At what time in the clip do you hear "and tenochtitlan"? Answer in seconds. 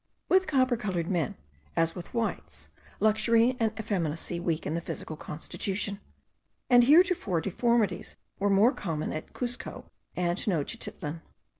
10.15-11.21